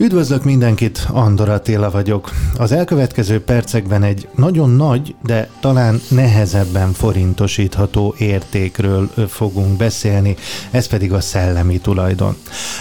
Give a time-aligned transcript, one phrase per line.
[0.00, 2.30] Üdvözlök mindenkit, Andor Attila vagyok.
[2.58, 10.36] Az elkövetkező percekben egy nagyon nagy, de talán nehezebben forintosítható értékről fogunk beszélni,
[10.70, 12.36] ez pedig a szellemi tulajdon.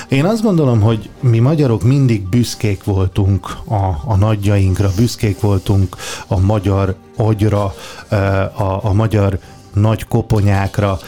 [0.10, 5.96] Én azt gondolom, hogy mi magyarok mindig büszkék voltunk a, a nagyjainkra, büszkék voltunk
[6.28, 7.74] a magyar agyra,
[8.58, 9.40] a, a magyar
[9.74, 11.00] nagy koponyákra,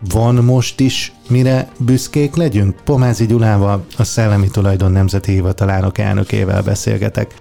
[0.00, 2.80] van most is mire büszkék legyünk?
[2.84, 7.34] Pomázi Gyulával, a Szellemi Tulajdon Nemzeti Hivatalának elnökével beszélgetek.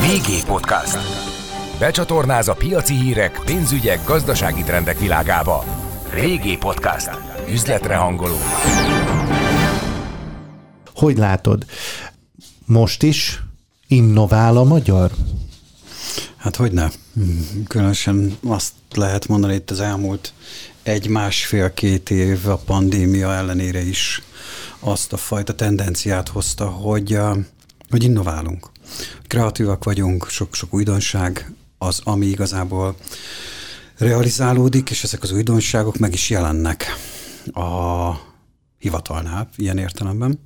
[0.00, 0.98] VG Podcast.
[1.78, 5.64] Becsatornáz a piaci hírek, pénzügyek, gazdasági trendek világába.
[6.12, 7.10] Régi Podcast.
[7.50, 8.36] Üzletre hangoló.
[10.94, 11.64] Hogy látod?
[12.66, 13.42] Most is
[13.86, 15.10] innovál a magyar?
[16.36, 16.88] Hát hogy ne?
[17.68, 20.32] Különösen azt lehet mondani itt az elmúlt
[20.84, 24.22] egy másfél-két év a pandémia ellenére is
[24.78, 27.18] azt a fajta tendenciát hozta, hogy,
[27.90, 28.70] hogy innoválunk.
[29.26, 32.96] Kreatívak vagyunk, sok-sok újdonság az, ami igazából
[33.98, 36.84] realizálódik, és ezek az újdonságok meg is jelennek
[37.52, 38.10] a
[38.78, 40.40] hivatalnál, ilyen értelemben.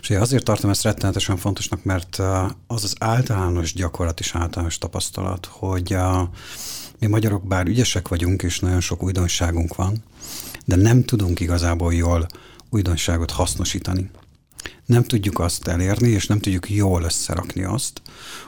[0.00, 2.18] És azért tartom ezt rettenetesen fontosnak, mert
[2.66, 5.96] az az általános gyakorlat és általános tapasztalat, hogy
[7.00, 10.02] mi magyarok bár ügyesek vagyunk, és nagyon sok újdonságunk van,
[10.64, 12.26] de nem tudunk igazából jól
[12.70, 14.10] újdonságot hasznosítani.
[14.86, 18.02] Nem tudjuk azt elérni, és nem tudjuk jól összerakni azt,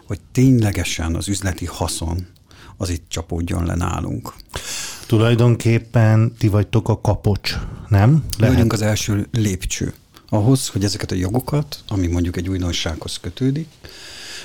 [0.07, 2.27] hogy ténylegesen az üzleti haszon
[2.77, 4.35] az itt csapódjon le nálunk.
[5.07, 7.59] Tulajdonképpen ti vagytok a kapocs,
[7.89, 8.25] nem?
[8.39, 8.55] Lehet.
[8.55, 9.95] Vagyunk az első lépcső
[10.29, 13.69] ahhoz, hogy ezeket a jogokat, ami mondjuk egy újdonsághoz kötődik,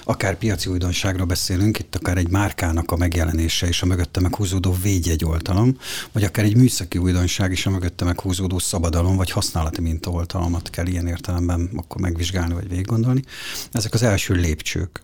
[0.03, 5.25] akár piaci újdonságról beszélünk, itt akár egy márkának a megjelenése és a mögötte meghúzódó védjegy
[5.25, 5.77] oltalom,
[6.11, 11.07] vagy akár egy műszaki újdonság és a mögötte meghúzódó szabadalom, vagy használati mintaoltalmat kell ilyen
[11.07, 13.23] értelemben akkor megvizsgálni, vagy végig gondolni.
[13.71, 15.01] Ezek az első lépcsők.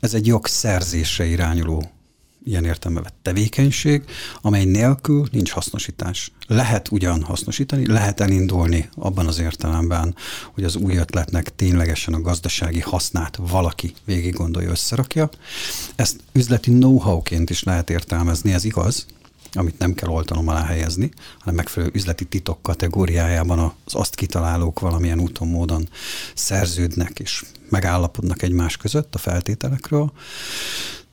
[0.00, 1.90] Ez egy jogszerzésre irányuló
[2.44, 4.04] ilyen értelme vett tevékenység,
[4.40, 6.32] amely nélkül nincs hasznosítás.
[6.46, 10.14] Lehet ugyan hasznosítani, lehet elindulni abban az értelemben,
[10.54, 15.28] hogy az új ötletnek ténylegesen a gazdasági hasznát valaki végig gondolja, összerakja.
[15.96, 19.06] Ezt üzleti know-how-ként is lehet értelmezni, ez igaz,
[19.52, 25.20] amit nem kell oltalom alá helyezni, hanem megfelelő üzleti titok kategóriájában az azt kitalálók valamilyen
[25.20, 25.88] úton, módon
[26.34, 30.12] szerződnek és megállapodnak egymás között a feltételekről.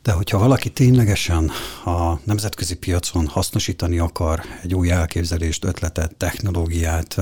[0.07, 1.51] De hogyha valaki ténylegesen
[1.85, 7.16] a nemzetközi piacon hasznosítani akar egy új elképzelést, ötletet, technológiát,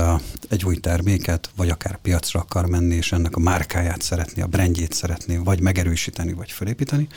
[0.50, 4.94] egy új terméket, vagy akár piacra akar menni, és ennek a márkáját szeretné, a brandjét
[4.94, 7.08] szeretné, vagy megerősíteni, vagy felépíteni,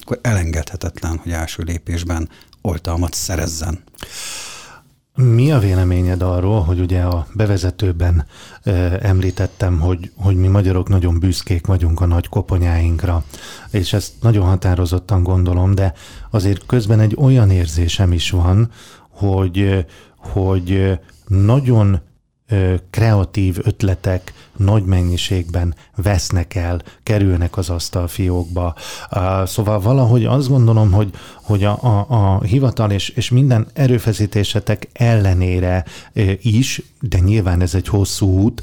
[0.00, 2.28] akkor elengedhetetlen, hogy első lépésben
[2.60, 3.82] oltalmat szerezzen.
[5.16, 8.26] Mi a véleményed arról, hogy ugye a bevezetőben
[8.62, 13.24] e, említettem, hogy, hogy mi magyarok nagyon büszkék vagyunk a nagy koponyáinkra,
[13.70, 15.94] és ezt nagyon határozottan gondolom, de
[16.30, 18.70] azért közben egy olyan érzésem is van,
[19.08, 19.86] hogy,
[20.16, 22.00] hogy nagyon
[22.90, 28.74] kreatív ötletek nagy mennyiségben vesznek el, kerülnek az asztalfiókba.
[29.44, 31.10] Szóval valahogy azt gondolom, hogy,
[31.42, 35.84] hogy a, a, a hivatal és, és minden erőfeszítésetek ellenére
[36.42, 38.62] is, de nyilván ez egy hosszú út,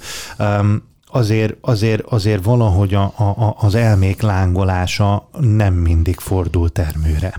[1.08, 7.34] azért, azért, azért valahogy a, a, az elmék lángolása nem mindig fordul termőre.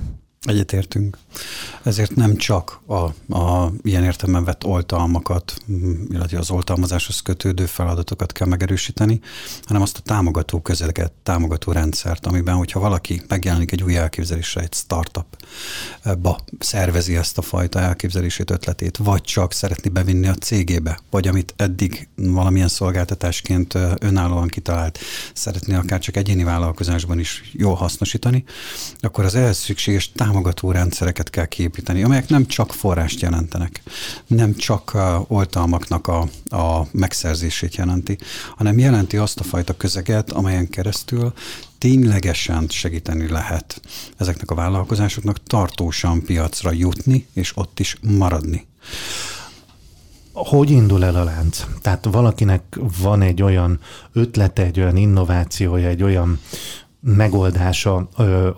[0.44, 1.18] Egyetértünk.
[1.82, 5.56] Ezért nem csak a, a ilyen értelemben vett oltalmakat,
[6.10, 9.20] illetve az oltalmazáshoz kötődő feladatokat kell megerősíteni,
[9.64, 14.74] hanem azt a támogató közeget, támogató rendszert, amiben, hogyha valaki megjelenik egy új elképzelésre, egy
[14.74, 21.54] startupba szervezi ezt a fajta elképzelését, ötletét, vagy csak szeretni bevinni a cégébe, vagy amit
[21.56, 24.98] eddig valamilyen szolgáltatásként önállóan kitalált,
[25.34, 28.44] szeretné akár csak egyéni vállalkozásban is jól hasznosítani,
[29.00, 33.82] akkor az ehhez szükséges támogató támogató rendszereket kell kiépíteni, amelyek nem csak forrást jelentenek,
[34.26, 34.98] nem csak
[35.28, 36.20] oltalmaknak a,
[36.56, 38.18] a megszerzését jelenti,
[38.56, 41.32] hanem jelenti azt a fajta közeget, amelyen keresztül
[41.78, 43.80] ténylegesen segíteni lehet
[44.16, 48.66] ezeknek a vállalkozásoknak tartósan piacra jutni, és ott is maradni.
[50.32, 51.64] Hogy indul el a lánc?
[51.80, 53.80] Tehát valakinek van egy olyan
[54.12, 56.40] ötlete, egy olyan innovációja, egy olyan
[57.02, 58.08] megoldása,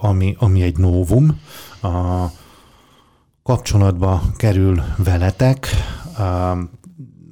[0.01, 1.41] ami, ami egy novum,
[1.83, 2.27] a
[3.43, 5.69] kapcsolatba kerül veletek,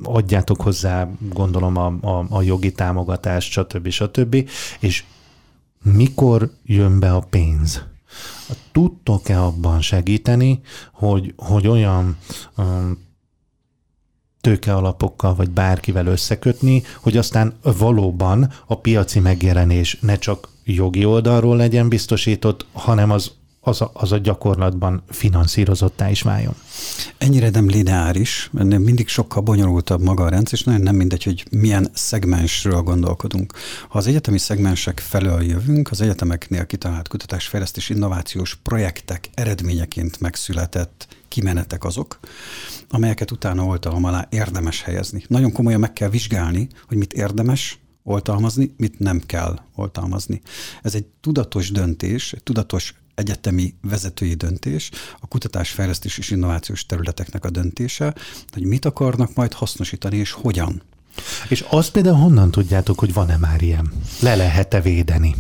[0.03, 3.89] adjátok hozzá, gondolom, a, a, a jogi támogatást, stb.
[3.89, 4.49] stb.
[4.81, 5.05] És
[5.83, 7.85] mikor jön be a pénz?
[8.73, 10.61] Tudtok-e abban segíteni,
[10.93, 12.17] hogy, hogy olyan
[12.57, 12.99] um,
[14.41, 21.89] tőkealapokkal vagy bárkivel összekötni, hogy aztán valóban a piaci megjelenés ne csak jogi oldalról legyen
[21.89, 23.33] biztosított, hanem az
[23.65, 26.55] az a, az a gyakorlatban finanszírozottá is váljon.
[27.19, 31.47] Ennyire nem lineáris, mert mindig sokkal bonyolultabb maga a rendszer, és nagyon nem mindegy, hogy
[31.51, 33.53] milyen szegmensről gondolkodunk.
[33.89, 41.85] Ha az egyetemi szegmensek felől jövünk, az egyetemeknél kitalált kutatásfejlesztés innovációs projektek eredményeként megszületett kimenetek
[41.85, 42.19] azok,
[42.89, 45.25] amelyeket utána oltalom alá érdemes helyezni.
[45.29, 50.41] Nagyon komolyan meg kell vizsgálni, hogy mit érdemes oltalmazni, mit nem kell oltalmazni.
[50.83, 54.91] Ez egy tudatos döntés, egy tudatos egyetemi vezetői döntés,
[55.21, 58.15] a kutatás, fejlesztés és innovációs területeknek a döntése,
[58.53, 60.83] hogy mit akarnak majd hasznosítani és hogyan.
[61.49, 63.93] És azt például honnan tudjátok, hogy van-e már ilyen?
[64.21, 65.35] Le lehet-e védeni?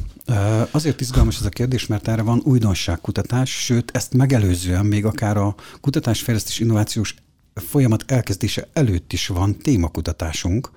[0.71, 5.55] Azért izgalmas ez a kérdés, mert erre van újdonságkutatás, sőt, ezt megelőzően még akár a
[5.81, 7.15] kutatásfejlesztés innovációs
[7.55, 10.71] folyamat elkezdése előtt is van témakutatásunk.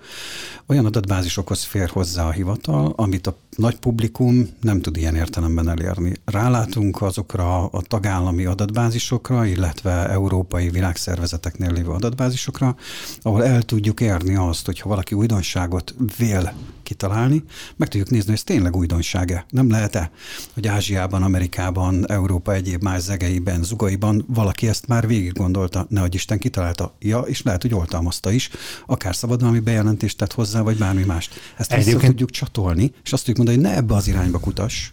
[0.65, 6.13] Olyan adatbázisokhoz fér hozzá a hivatal, amit a nagy publikum nem tud ilyen értelemben elérni.
[6.25, 12.75] Rálátunk azokra a tagállami adatbázisokra, illetve európai világszervezeteknél lévő adatbázisokra,
[13.21, 16.53] ahol el tudjuk érni azt, hogyha valaki újdonságot vél
[16.85, 17.43] kitalálni,
[17.75, 19.45] meg tudjuk nézni, hogy ez tényleg újdonsága.
[19.49, 20.11] Nem lehet-e,
[20.53, 26.37] hogy Ázsiában, Amerikában, Európa egyéb más zegeiben, zugaiban valaki ezt már végig gondolta, nehogy Isten
[26.37, 26.95] kitalálta.
[26.99, 28.49] Ja, és lehet, hogy oltalmazta is,
[28.85, 31.33] akár szabadalmi bejelentést tett hozzá, vagy bármi mást.
[31.57, 32.05] Ezt Egyébként...
[32.05, 34.89] tudjuk csatolni, és azt tudjuk mondani, hogy ne ebbe az irányba kutass,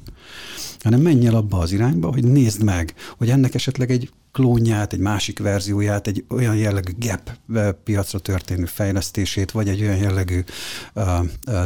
[0.83, 4.99] hanem menj el abba az irányba, hogy nézd meg, hogy ennek esetleg egy klónját, egy
[4.99, 7.31] másik verzióját, egy olyan jellegű gap
[7.85, 10.45] piacra történő fejlesztését, vagy egy olyan jellegű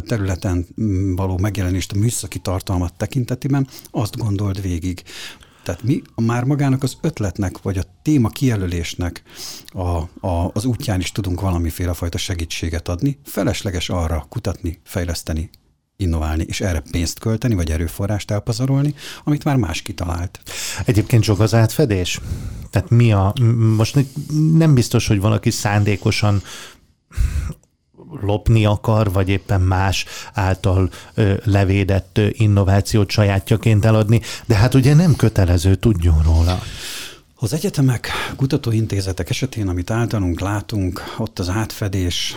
[0.07, 0.67] területen
[1.17, 5.03] való megjelenést a műszaki tartalmat tekintetében, azt gondold végig.
[5.63, 9.23] Tehát mi már magának az ötletnek, vagy a téma kijelölésnek
[9.67, 9.87] a,
[10.27, 13.19] a, az útján is tudunk valamiféle fajta segítséget adni.
[13.25, 15.51] Felesleges arra kutatni, fejleszteni,
[15.97, 18.95] innoválni, és erre pénzt költeni, vagy erőforrást elpazarolni,
[19.25, 20.41] amit már más kitalált.
[20.85, 22.21] Egyébként sok az átfedés?
[22.71, 23.33] Tehát mi a,
[23.77, 23.99] most
[24.53, 26.43] nem biztos, hogy valaki szándékosan
[28.21, 34.95] lopni akar, vagy éppen más által ö, levédett ö, innovációt sajátjaként eladni, de hát ugye
[34.95, 36.61] nem kötelező, tudjon róla.
[37.35, 42.37] Az egyetemek, kutatóintézetek esetén, amit általunk látunk, ott az átfedés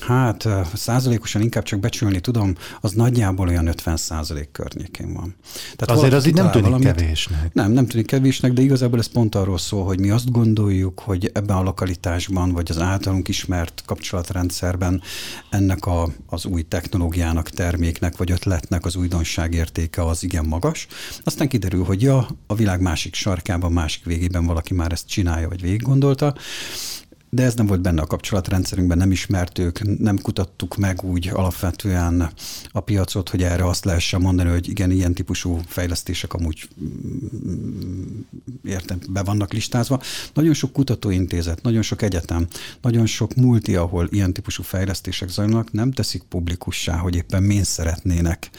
[0.00, 5.36] Hát százalékosan inkább csak becsülni tudom, az nagyjából olyan 50 százalék környékén van.
[5.76, 7.52] Tehát Azért az így nem tűnik valamit, kevésnek.
[7.52, 11.30] Nem, nem tűnik kevésnek, de igazából ez pont arról szól, hogy mi azt gondoljuk, hogy
[11.34, 15.02] ebben a lokalitásban, vagy az általunk ismert kapcsolatrendszerben
[15.50, 20.86] ennek a, az új technológiának, terméknek, vagy ötletnek az újdonság értéke az igen magas.
[21.24, 25.60] Aztán kiderül, hogy ja, a világ másik sarkában, másik végében valaki már ezt csinálja, vagy
[25.60, 26.34] végig gondolta
[27.30, 32.30] de ez nem volt benne a kapcsolatrendszerünkben, nem ismertük, nem kutattuk meg úgy alapvetően
[32.70, 38.20] a piacot, hogy erre azt lehessen mondani, hogy igen, ilyen típusú fejlesztések amúgy mm,
[38.64, 40.00] értem, be vannak listázva.
[40.34, 42.46] Nagyon sok kutatóintézet, nagyon sok egyetem,
[42.82, 48.50] nagyon sok multi, ahol ilyen típusú fejlesztések zajlanak, nem teszik publikussá, hogy éppen min szeretnének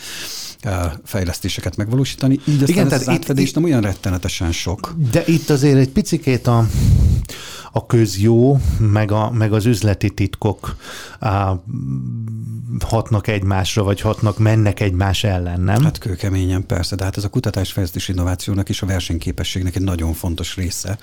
[1.04, 2.34] fejlesztéseket megvalósítani.
[2.34, 4.96] Így aztán Igen, ez az átfedés itt, nem olyan rettenetesen sok.
[5.12, 6.68] De itt azért egy picikét a
[7.72, 10.76] a közjó, meg, a, meg az üzleti titkok
[11.20, 11.62] á,
[12.86, 15.84] hatnak egymásra, vagy hatnak, mennek egymás ellen, nem?
[15.84, 20.56] Hát kőkeményen persze, de hát ez a kutatásfejlesztés innovációnak és a versenyképességnek egy nagyon fontos
[20.56, 20.98] része,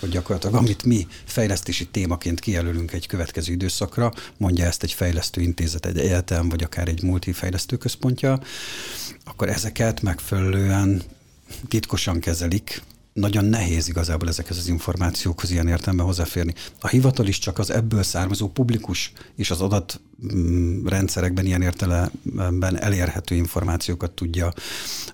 [0.00, 5.86] hogy gyakorlatilag amit mi fejlesztési témaként kijelölünk egy következő időszakra, mondja ezt egy fejlesztő intézet,
[5.86, 8.40] egy egyetem, vagy akár egy multifejlesztő központja,
[9.24, 11.02] akkor ezeket megfelelően
[11.68, 12.82] titkosan kezelik,
[13.18, 16.54] nagyon nehéz igazából ezekhez az információkhoz ilyen értelemben hozzáférni.
[16.80, 24.10] A hivatal is csak az ebből származó publikus és az adatrendszerekben ilyen értelemben elérhető információkat
[24.10, 24.52] tudja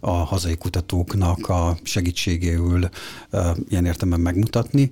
[0.00, 2.88] a hazai kutatóknak a segítségéül
[3.68, 4.90] ilyen értelemben megmutatni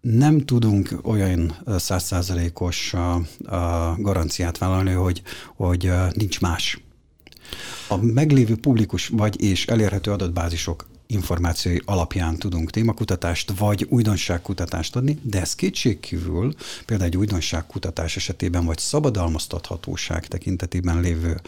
[0.00, 2.94] nem tudunk olyan százszázalékos
[3.96, 5.22] garanciát vállalni, hogy,
[5.56, 6.80] hogy nincs más.
[7.88, 15.40] A meglévő publikus vagy és elérhető adatbázisok információi alapján tudunk témakutatást vagy újdonságkutatást adni, de
[15.40, 16.54] ez kétségkívül
[16.86, 21.40] például egy újdonságkutatás esetében vagy szabadalmaztathatóság tekintetében lévő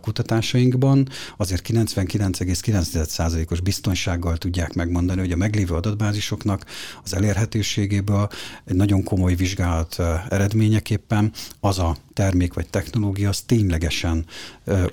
[0.00, 6.64] kutatásainkban azért 99,9%-os biztonsággal tudják megmondani, hogy a meglévő adatbázisoknak
[7.04, 8.28] az elérhetőségéből
[8.64, 14.24] egy nagyon komoly vizsgálat eredményeképpen az a termék vagy technológia az ténylegesen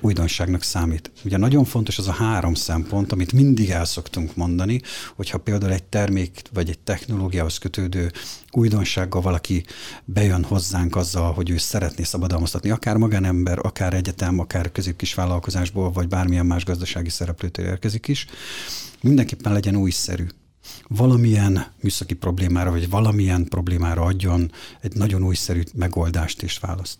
[0.00, 1.10] újdonságnak számít.
[1.24, 4.80] Ugye nagyon fontos az a három szempont, amit mindig el szoktunk mondani,
[5.16, 8.12] hogyha például egy termék vagy egy technológiához kötődő
[8.50, 9.64] újdonsággal valaki
[10.04, 16.08] bejön hozzánk azzal, hogy ő szeretné szabadalmaztatni, akár magánember, akár egyetem, akár középkis vállalkozásból, vagy
[16.08, 18.26] bármilyen más gazdasági szereplőtől érkezik is,
[19.00, 20.26] mindenképpen legyen újszerű.
[20.88, 26.98] Valamilyen műszaki problémára, vagy valamilyen problémára adjon egy nagyon újszerű megoldást és választ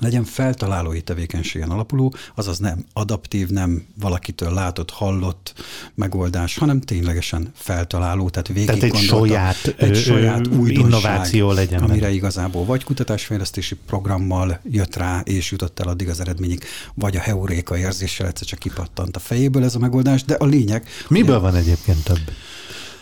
[0.00, 5.54] legyen feltalálói tevékenységen alapuló, azaz nem adaptív, nem valakitől látott, hallott
[5.94, 11.82] megoldás, hanem ténylegesen feltaláló, tehát végig tehát egy saját, egy saját újdonság, innováció legyen.
[11.82, 12.14] Amire meg.
[12.14, 16.64] igazából vagy kutatásfejlesztési programmal jött rá, és jutott el addig az eredményig,
[16.94, 20.88] vagy a heuréka érzéssel egyszer csak kipattant a fejéből ez a megoldás, de a lényeg...
[21.08, 22.20] Miből ugye, van egyébként több?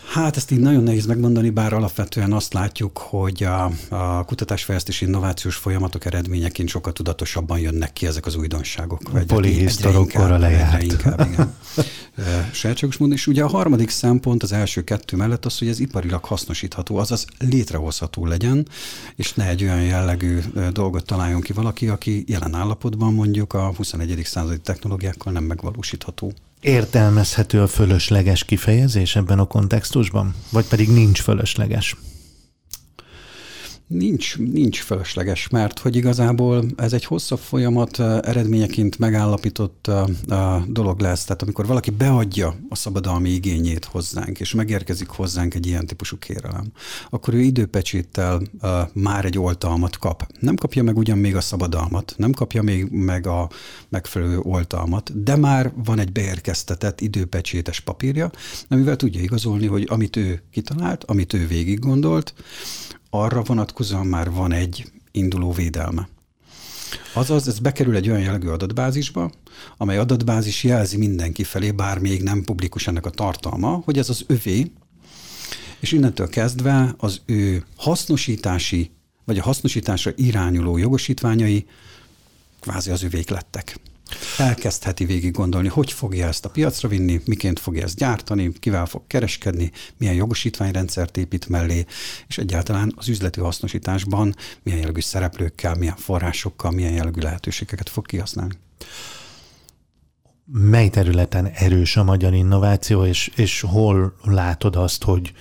[0.09, 5.55] Hát ezt így nagyon nehéz megmondani, bár alapvetően azt látjuk, hogy a, a kutatásfejlesztési innovációs
[5.55, 9.01] folyamatok eredményeként sokkal tudatosabban jönnek ki ezek az újdonságok.
[9.13, 10.83] A polihisztorokkora lejárt.
[10.83, 11.53] Inkább, igen.
[12.51, 13.15] Sajátságos módon.
[13.15, 17.25] És ugye a harmadik szempont az első kettő mellett az, hogy ez iparilag hasznosítható, azaz
[17.39, 18.67] létrehozható legyen,
[19.15, 20.39] és ne egy olyan jellegű
[20.73, 24.21] dolgot találjon ki valaki, aki jelen állapotban mondjuk a 21.
[24.23, 26.33] századi technológiákkal nem megvalósítható.
[26.61, 30.33] Értelmezhető a fölösleges kifejezés ebben a kontextusban?
[30.51, 31.95] Vagy pedig nincs fölösleges?
[33.89, 39.91] Nincs, nincs fölösleges, mert hogy igazából ez egy hosszabb folyamat eredményeként megállapított
[40.67, 41.23] dolog lesz.
[41.23, 46.71] Tehát amikor valaki beadja a szabadalmi igényét hozzánk, és megérkezik hozzánk egy ilyen típusú kérelem,
[47.09, 48.41] akkor ő időpecséttel
[48.93, 50.27] már egy oltalmat kap.
[50.39, 53.49] Nem kapja meg ugyan még a szabadalmat, nem kapja még meg a
[53.89, 58.31] megfelelő oltalmat, de már van egy beérkeztetett időpecsétes papírja,
[58.67, 62.33] amivel tudja igazolni, hogy amit ő kitalált, amit ő végig gondolt,
[63.09, 66.09] arra vonatkozóan már van egy induló védelme.
[67.13, 69.31] Azaz, ez bekerül egy olyan jellegű adatbázisba,
[69.77, 74.23] amely adatbázis jelzi mindenki felé, bár még nem publikus ennek a tartalma, hogy ez az
[74.27, 74.71] övé,
[75.79, 78.91] és innentől kezdve az ő hasznosítási,
[79.25, 81.65] vagy a hasznosításra irányuló jogosítványai
[82.59, 83.79] kvázi az övék lettek
[84.37, 89.01] elkezdheti végig gondolni, hogy fogja ezt a piacra vinni, miként fogja ezt gyártani, kivel fog
[89.07, 91.85] kereskedni, milyen jogosítványrendszert épít mellé,
[92.27, 98.53] és egyáltalán az üzleti hasznosításban milyen jellegű szereplőkkel, milyen forrásokkal, milyen jellegű lehetőségeket fog kihasználni.
[100.51, 105.33] Mely területen erős a magyar innováció, és, és hol látod azt, hogy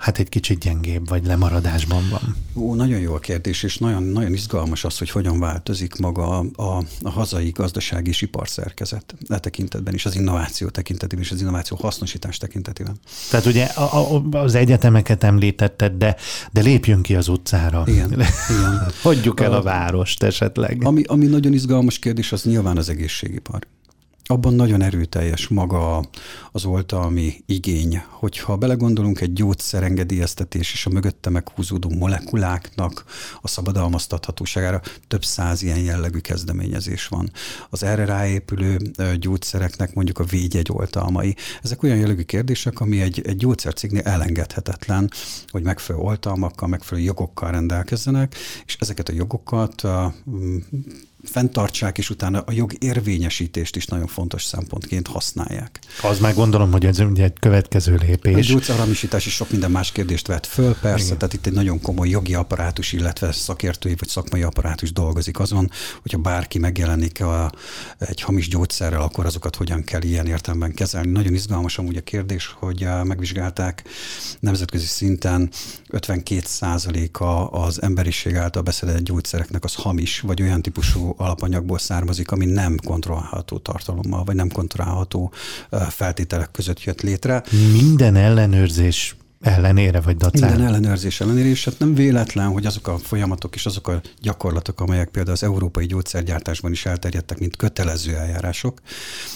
[0.00, 2.36] hát egy kicsit gyengébb, vagy lemaradásban van?
[2.54, 6.44] Ó, nagyon jó a kérdés, és nagyon, nagyon izgalmas az, hogy hogyan változik maga a,
[6.54, 11.76] a, a hazai gazdasági és iparszerkezet e tekintetben is, az innováció tekintetében és az innováció
[11.76, 12.96] hasznosítás tekintetében.
[13.30, 16.16] Tehát ugye a, a, az egyetemeket említetted, de,
[16.52, 17.82] de lépjünk ki az utcára.
[17.86, 18.10] Igen.
[18.50, 18.92] igen.
[19.02, 20.80] Hagyjuk el a várost esetleg.
[20.84, 23.66] Ami, ami nagyon izgalmas kérdés, az nyilván az egészségipar
[24.30, 26.04] abban nagyon erőteljes maga
[26.52, 33.04] az oltalmi igény, hogyha belegondolunk egy gyógyszerengedélyeztetés és a mögötte meghúzódó molekuláknak
[33.40, 37.30] a szabadalmaztathatóságára, több száz ilyen jellegű kezdeményezés van.
[37.70, 38.76] Az erre ráépülő
[39.18, 41.36] gyógyszereknek mondjuk a védjegy oltalmai.
[41.62, 45.10] Ezek olyan jellegű kérdések, ami egy, egy gyógyszercégnél elengedhetetlen,
[45.48, 48.34] hogy megfelelő oltalmakkal, megfelelő jogokkal rendelkezzenek,
[48.66, 49.82] és ezeket a jogokat
[51.24, 55.78] fenntartsák, és utána a jog érvényesítést is nagyon fontos szempontként használják.
[56.02, 58.48] Az már gondolom, hogy ez ugye egy következő lépés.
[58.48, 61.18] A gyógyszerhamisítás is sok minden más kérdést vett föl, persze, Igen.
[61.18, 65.70] tehát itt egy nagyon komoly jogi apparátus, illetve szakértői vagy szakmai apparátus dolgozik azon,
[66.02, 67.52] hogyha bárki megjelenik a,
[67.98, 71.10] egy hamis gyógyszerrel, akkor azokat hogyan kell ilyen értelemben kezelni.
[71.10, 73.82] Nagyon izgalmas amúgy a kérdés, hogy megvizsgálták
[74.40, 75.50] nemzetközi szinten
[75.88, 82.76] 52%-a az emberiség által beszedett gyógyszereknek az hamis, vagy olyan típusú alapanyagból származik, ami nem
[82.84, 85.32] kontrollálható tartalommal, vagy nem kontrollálható
[85.88, 87.42] feltételek között jött létre.
[87.72, 90.46] Minden ellenőrzés ellenére, vagy dacára?
[90.46, 94.80] Minden ellenőrzés ellenére, és hát nem véletlen, hogy azok a folyamatok és azok a gyakorlatok,
[94.80, 98.80] amelyek például az európai gyógyszergyártásban is elterjedtek, mint kötelező eljárások,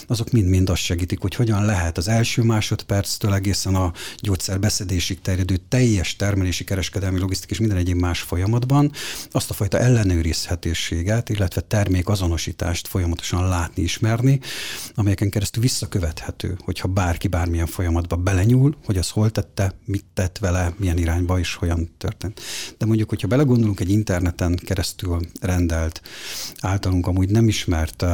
[0.07, 6.15] azok mind-mind azt segítik, hogy hogyan lehet az első másodperctől egészen a gyógyszerbeszedésig terjedő teljes
[6.15, 8.91] termelési, kereskedelmi, logisztik és minden egyéb más folyamatban
[9.31, 14.39] azt a fajta ellenőrizhetőséget, illetve termékazonosítást folyamatosan látni, ismerni,
[14.95, 20.73] amelyeken keresztül visszakövethető, hogyha bárki bármilyen folyamatba belenyúl, hogy az hol tette, mit tett vele,
[20.77, 22.41] milyen irányba és hogyan történt.
[22.77, 26.01] De mondjuk, hogyha belegondolunk egy interneten keresztül rendelt,
[26.59, 28.05] általunk amúgy nem ismert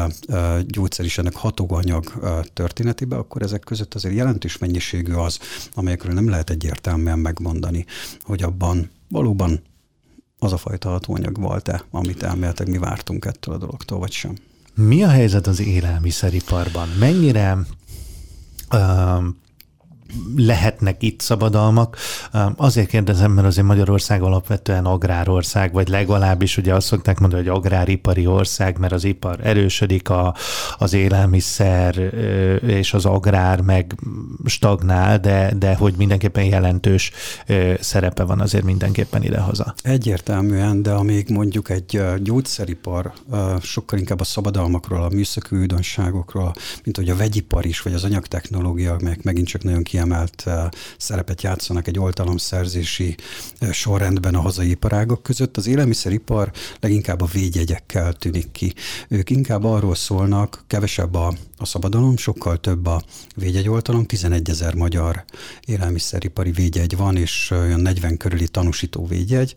[0.65, 2.13] gyógyszer is ennek hatóanyag
[2.53, 5.39] történetébe, akkor ezek között azért jelentős mennyiségű az,
[5.73, 7.85] amelyekről nem lehet egyértelműen megmondani,
[8.21, 9.61] hogy abban valóban
[10.39, 14.35] az a fajta hatóanyag volt-e, amit elméletek mi vártunk ettől a dologtól, vagy sem.
[14.73, 16.89] Mi a helyzet az élelmiszeriparban?
[17.00, 17.57] Mennyire
[20.35, 21.97] lehetnek itt szabadalmak.
[22.55, 28.25] Azért kérdezem, mert azért Magyarország alapvetően agrárország, vagy legalábbis ugye azt szokták mondani, hogy agráripari
[28.25, 30.35] ország, mert az ipar erősödik, a,
[30.77, 31.95] az élelmiszer
[32.67, 33.95] és az agrár meg
[34.45, 37.11] stagnál, de, de hogy mindenképpen jelentős
[37.79, 39.73] szerepe van azért mindenképpen idehaza.
[39.83, 43.13] Egyértelműen, de amíg mondjuk egy gyógyszeripar
[43.61, 46.53] sokkal inkább a szabadalmakról, a műszaki újdonságokról,
[46.83, 50.46] mint hogy a vegyipar is, vagy az anyagtechnológia, meg megint csak nagyon kiemelt kiemelt
[50.98, 53.15] szerepet játszanak egy oltalomszerzési
[53.72, 55.58] sorrendben a hazai iparágok között.
[55.58, 58.74] Az élelmiszeripar leginkább a védjegyekkel tűnik ki.
[59.08, 63.03] Ők inkább arról szólnak, kevesebb a, a szabadalom, sokkal több a
[63.36, 65.24] védjegyoltalom, 11 ezer magyar
[65.65, 69.55] élelmiszeripari védjegy van, és olyan 40 körüli tanúsító védjegy,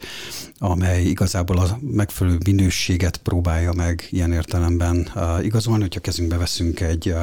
[0.58, 5.10] amely igazából a megfelelő minőséget próbálja meg ilyen értelemben
[5.42, 7.14] igazolni, hogyha kezünkbe veszünk egy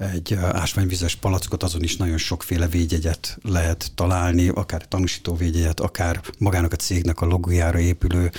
[0.00, 6.72] egy ásványvizes palackot, azon is nagyon sokféle védjegyet lehet találni, akár tanúsító védjegyet, akár magának
[6.72, 8.30] a cégnek a logojára épülő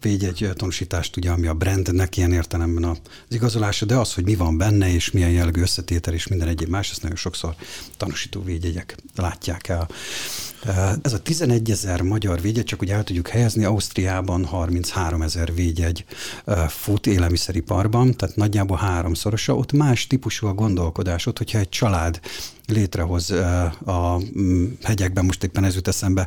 [0.00, 2.98] védjegy tanúsítást, ugye, ami a brandnek ilyen értelemben az
[3.28, 6.90] igazolása, de az, hogy mi van benne, és milyen jellegű összetétel, és minden egyéb más,
[6.90, 7.54] ezt nagyon sokszor
[7.96, 9.88] tanúsító védjegyek látják el.
[11.02, 16.04] Ez a 11 ezer magyar védjegy, csak úgy el tudjuk helyezni, Ausztriában 33 ezer védjegy
[16.68, 19.56] fut élelmiszeriparban, tehát nagyjából háromszorosa.
[19.56, 22.20] Ott más típusú a gondolkodás, ott, hogyha egy család
[22.66, 23.30] létrehoz
[23.84, 26.26] a mm, hegyekben, most éppen ez jut eszembe,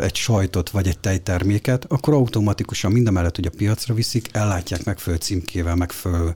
[0.00, 5.74] egy sajtot vagy egy tejterméket, akkor automatikusan mindemellett, hogy a piacra viszik, ellátják megfelelő címkével,
[5.74, 6.32] megfelelő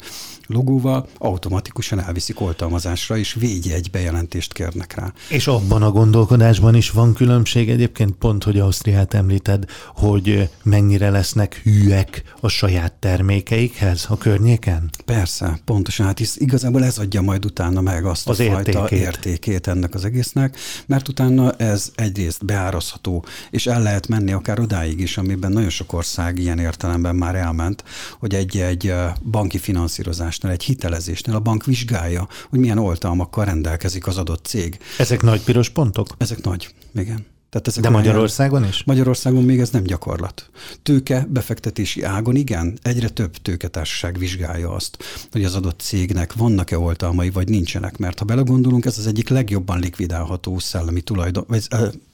[0.47, 3.37] logóval, automatikusan elviszik oltalmazásra, és
[3.71, 5.13] egy bejelentést kérnek rá.
[5.29, 11.61] És abban a gondolkodásban is van különbség egyébként, pont, hogy Ausztriát említed, hogy mennyire lesznek
[11.65, 14.91] hűek a saját termékeikhez a környéken?
[15.05, 16.07] Persze, pontosan.
[16.07, 18.75] Hát hisz igazából ez adja majd utána meg azt az a értékét.
[18.75, 18.89] fajta
[19.31, 20.57] értékét ennek az egésznek,
[20.87, 25.93] mert utána ez egyrészt beárazható, és el lehet menni akár odáig is, amiben nagyon sok
[25.93, 27.85] ország ilyen értelemben már elment,
[28.19, 34.19] hogy egy-egy banki finanszírozás hitelezésnél, egy hitelezésnél a bank vizsgálja, hogy milyen oltalmakkal rendelkezik az
[34.19, 34.79] adott cég.
[34.99, 36.07] Ezek nagy piros pontok?
[36.19, 37.27] Ezek nagy, igen.
[37.51, 38.85] Tehát ezek De Magyarországon is?
[38.85, 40.51] Magyarországon még ez nem gyakorlat.
[40.83, 47.31] Tőke befektetési ágon igen, egyre több tőketársaság vizsgálja azt, hogy az adott cégnek vannak-e oltalmai,
[47.31, 47.99] vagy nincsenek.
[47.99, 51.67] Mert ha belegondolunk, ez az egyik legjobban likvidálható szellemi tulajdon, vagy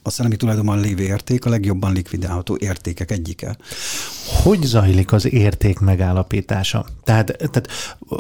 [0.03, 3.57] a szellemi tulajdonban lévő érték a legjobban likvidálható értékek egyike.
[4.43, 6.87] Hogy zajlik az érték megállapítása?
[7.05, 7.69] Tehát, tehát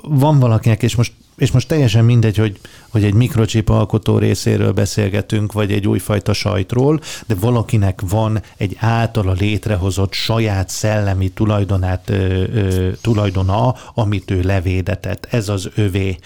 [0.02, 5.52] van valakinek, és most és most teljesen mindegy, hogy, hogy egy mikrocsip alkotó részéről beszélgetünk,
[5.52, 12.90] vagy egy újfajta sajtról, de valakinek van egy általa létrehozott saját szellemi tulajdonát, ö, ö,
[13.00, 15.26] tulajdona, amit ő levédetett.
[15.30, 16.18] Ez az övé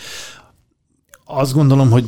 [1.33, 2.05] azt gondolom, hogy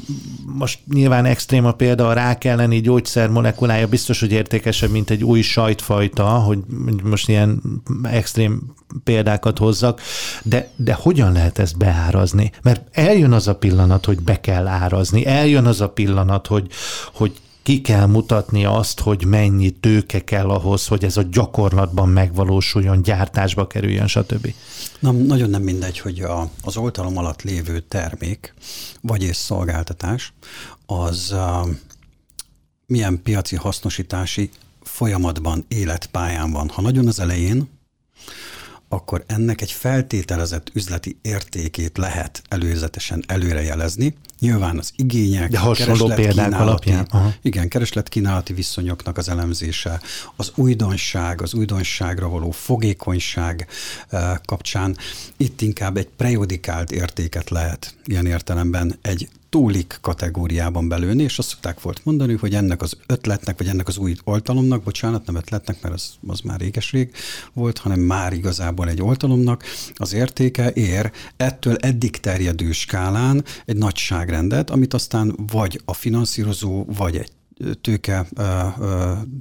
[0.46, 5.24] most nyilván extrém a példa, a rák elleni gyógyszer molekulája biztos, hogy értékesebb, mint egy
[5.24, 6.58] új sajtfajta, hogy
[7.02, 7.62] most ilyen
[8.02, 10.00] extrém példákat hozzak,
[10.42, 12.50] de, de hogyan lehet ezt beárazni?
[12.62, 16.66] Mert eljön az a pillanat, hogy be kell árazni, eljön az a pillanat, hogy,
[17.12, 17.32] hogy
[17.62, 23.66] ki kell mutatni azt, hogy mennyi tőke kell ahhoz, hogy ez a gyakorlatban megvalósuljon, gyártásba
[23.66, 24.54] kerüljön, stb.
[24.98, 28.54] Na, nagyon nem mindegy, hogy a, az oltalom alatt lévő termék,
[29.00, 30.32] vagy és szolgáltatás,
[30.86, 31.66] az a,
[32.86, 34.50] milyen piaci hasznosítási
[34.82, 36.68] folyamatban, életpályán van.
[36.68, 37.68] Ha nagyon az elején,
[38.88, 44.16] akkor ennek egy feltételezett üzleti értékét lehet előzetesen előrejelezni.
[44.42, 47.06] Nyilván az igények, De hasonló példák alapján.
[47.10, 47.32] Aha.
[47.42, 50.00] Igen, kereslet-kínálati viszonyoknak az elemzése,
[50.36, 53.66] az újdonság, az újdonságra való fogékonyság
[54.08, 54.96] eh, kapcsán
[55.36, 61.80] itt inkább egy prejodikált értéket lehet ilyen értelemben egy túlik kategóriában belőni, és azt szokták
[61.80, 65.94] volt mondani, hogy ennek az ötletnek, vagy ennek az új oltalomnak, bocsánat, nem ötletnek, mert
[65.94, 67.10] az, az már réges-rég
[67.52, 74.70] volt, hanem már igazából egy oltalomnak az értéke ér ettől eddig terjedő skálán egy nagyságrendet,
[74.70, 77.30] amit aztán vagy a finanszírozó, vagy egy
[77.80, 78.26] tőke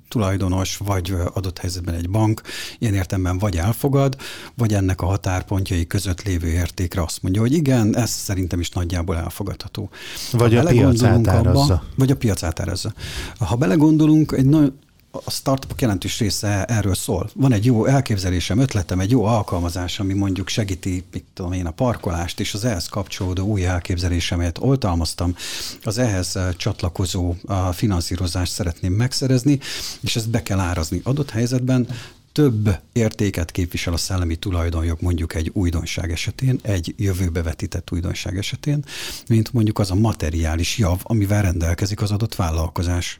[0.10, 2.42] tulajdonos, vagy adott helyzetben egy bank
[2.80, 4.16] ilyen értemben vagy elfogad,
[4.56, 9.18] vagy ennek a határpontjai között lévő értékre azt mondja, hogy igen, ez szerintem is nagyjából
[9.18, 9.90] elfogadható.
[10.32, 11.74] Vagy ha a piac átárazza.
[11.74, 12.94] Abba, vagy a piac átárazza.
[13.38, 14.80] Ha belegondolunk, egy nagyon
[15.12, 17.30] a startupok jelentős része erről szól.
[17.36, 21.72] Van egy jó elképzelésem, ötletem, egy jó alkalmazás, ami mondjuk segíti, mit tudom én, a
[21.72, 25.36] parkolást, és az ehhez kapcsolódó új elképzelésemet oltalmaztam,
[25.84, 27.36] az ehhez eh, csatlakozó
[27.72, 29.60] finanszírozást szeretném megszerezni,
[30.02, 31.02] és ezt be kell árazni.
[31.04, 31.88] Adott helyzetben
[32.32, 38.84] több értéket képvisel a szellemi tulajdonjog mondjuk egy újdonság esetén, egy jövőbe vetített újdonság esetén,
[39.28, 43.20] mint mondjuk az a materiális jav, amivel rendelkezik az adott vállalkozás.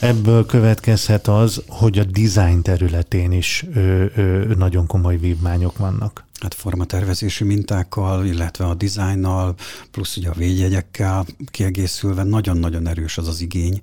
[0.00, 6.54] Ebből következhet az, hogy a design területén is ö, ö, nagyon komoly vívmányok vannak hát
[6.54, 9.54] formatervezési mintákkal, illetve a dizájnnal,
[9.90, 13.80] plusz ugye a védjegyekkel kiegészülve nagyon-nagyon erős az az igény,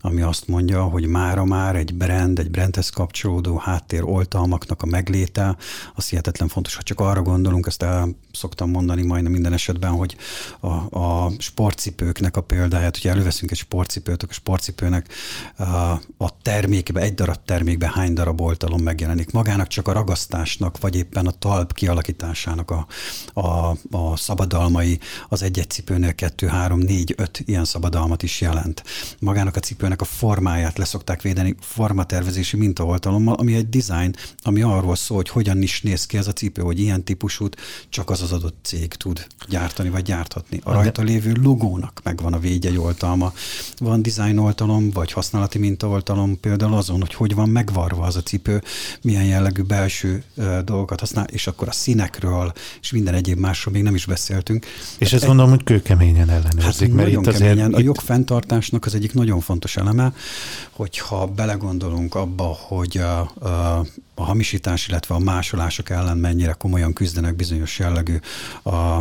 [0.00, 5.56] ami azt mondja, hogy mára már egy brand, egy brandhez kapcsolódó háttér oltalmaknak a megléte,
[5.94, 10.16] az hihetetlen fontos, ha csak arra gondolunk, ezt el szoktam mondani majdnem minden esetben, hogy
[10.60, 15.08] a, a sportcipőknek a példáját, hogyha előveszünk egy sportcipőt, a sportcipőnek
[15.56, 15.62] a,
[16.16, 19.30] a termékbe, egy darab termékbe hány darab oltalom megjelenik.
[19.30, 22.86] Magának csak a ragasztásnak, vagy éppen a talp kialakításának kialakításának a,
[23.40, 28.82] a, a szabadalmai az egy-egy cipőnél kettő, három, négy, öt ilyen szabadalmat is jelent.
[29.18, 35.16] Magának a cipőnek a formáját leszokták védeni formatervezési mintaoltalommal, ami egy design, ami arról szól,
[35.16, 37.56] hogy hogyan is néz ki ez a cipő, hogy ilyen típusút
[37.88, 40.60] csak az az adott cég tud gyártani vagy gyárthatni.
[40.64, 43.32] A rajta lévő logónak megvan a védjegy oltalma.
[43.78, 48.62] Van design oltalom, vagy használati mintaoltalom például azon, hogy hogy van megvarva az a cipő,
[49.02, 50.24] milyen jellegű belső
[50.64, 54.66] dolgokat használ, és akkor a színekről, és minden egyéb másról még nem is beszéltünk.
[54.98, 56.62] És ezt gondolom, hogy kőkeményen ellenőrzik.
[56.62, 57.58] Hát mert nagyon itt keményen.
[57.58, 60.12] Azért, a jogfenntartásnak az egyik nagyon fontos eleme,
[60.70, 67.36] hogyha belegondolunk abba, hogy a, a, a hamisítás, illetve a másolások ellen mennyire komolyan küzdenek
[67.36, 68.16] bizonyos jellegű
[68.64, 69.00] a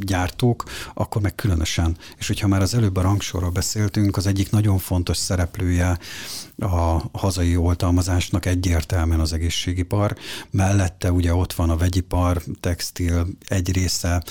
[0.00, 1.96] gyártók, akkor meg különösen.
[2.16, 5.98] És hogyha már az előbb a rangsorról beszéltünk, az egyik nagyon fontos szereplője
[6.58, 10.16] a hazai oltalmazásnak egyértelműen az egészségipar.
[10.50, 14.22] Mellette ugye ott van a vegyipar, textil egy része,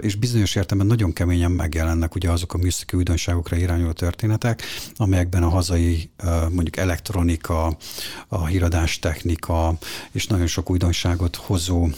[0.00, 4.62] és bizonyos értelemben nagyon keményen megjelennek ugye azok a műszaki újdonságokra irányuló történetek,
[4.96, 6.10] amelyekben a hazai
[6.50, 7.76] mondjuk elektronika,
[8.28, 9.78] a híradás technika
[10.12, 11.88] és nagyon sok újdonságot hozó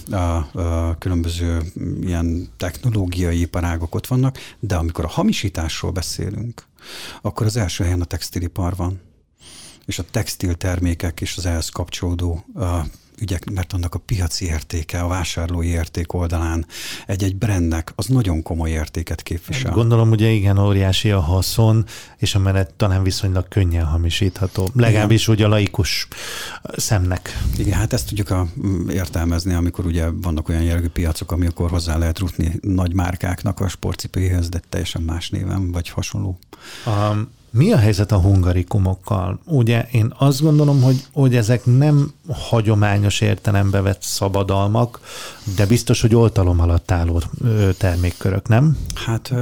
[0.98, 1.62] különböző
[2.00, 6.66] ilyen technológiai iparágok ott vannak, de amikor a hamisításról beszélünk,
[7.22, 9.00] akkor az első helyen a textilipar van.
[9.87, 12.44] És a textil termékek és az ehhez kapcsolódó
[13.20, 16.66] ügyek, mert annak a piaci értéke, a vásárlói érték oldalán
[17.07, 19.72] egy-egy brandnek az nagyon komoly értéket képvisel.
[19.72, 21.85] Gondolom, ugye igen, óriási a haszon,
[22.16, 24.70] és a menet talán viszonylag könnyen hamisítható.
[24.74, 25.35] Legalábbis igen.
[25.35, 26.09] ugye a laikus
[26.76, 27.38] szemnek.
[27.57, 28.46] Igen, hát ezt tudjuk a,
[28.90, 34.48] értelmezni, amikor ugye vannak olyan jellegű piacok, amikor hozzá lehet rutni nagy márkáknak a sportcipőjéhez,
[34.48, 36.38] de teljesen más néven, vagy hasonló.
[36.87, 39.38] Um, mi a helyzet a hungarikumokkal?
[39.44, 45.00] Ugye én azt gondolom, hogy, hogy ezek nem hagyományos értelembe vett szabadalmak,
[45.56, 47.22] de biztos, hogy oltalom alatt álló
[47.78, 48.76] termékkörök, nem?
[48.94, 49.32] Hát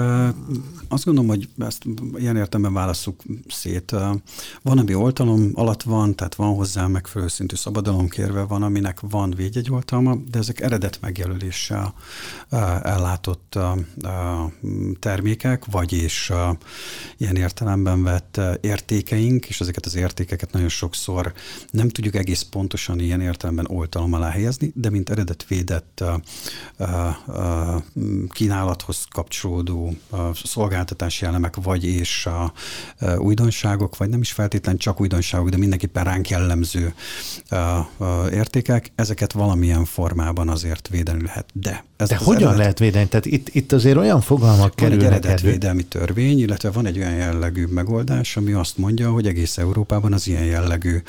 [0.88, 3.90] azt gondolom, hogy ezt ilyen értelemben válaszuk szét.
[4.62, 9.31] Van, ami oltalom alatt van, tehát van hozzá megfelelő szintű szabadalom kérve, van, aminek van
[9.31, 11.94] védjegyoltalma, de ezek eredet megjelöléssel
[12.83, 13.59] ellátott
[14.99, 16.33] termékek, vagyis
[17.16, 21.33] ilyen értelemben vett értékeink, és ezeket az értékeket nagyon sokszor
[21.70, 26.05] nem tudjuk egész pontosan ilyen értelemben oltalom alá helyezni, de mint eredet védett
[28.29, 29.94] kínálathoz kapcsolódó
[30.35, 32.53] szolgáltatás, szolgáltatási elemek, vagy és a
[33.19, 36.95] újdonságok, vagy nem is feltétlen csak újdonságok, de mindenképpen ránk jellemző
[38.33, 41.47] értékek, ezeket valamilyen formában azért védeni lehet.
[41.53, 42.59] De, ez de hogyan eredet...
[42.59, 43.09] lehet védeni?
[43.09, 45.05] Tehát itt, itt azért olyan fogalmak kerülnek.
[45.05, 49.59] Van egy eredetvédelmi törvény, illetve van egy olyan jellegű megoldás, ami azt mondja, hogy egész
[49.59, 51.03] Európában az ilyen jellegű